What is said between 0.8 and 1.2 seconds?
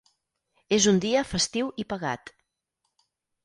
un